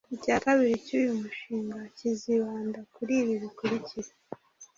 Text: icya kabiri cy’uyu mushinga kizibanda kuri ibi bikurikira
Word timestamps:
icya 0.15 0.35
kabiri 0.43 0.73
cy’uyu 0.85 1.13
mushinga 1.21 1.77
kizibanda 1.95 2.79
kuri 2.95 3.13
ibi 3.21 3.35
bikurikira 3.43 4.09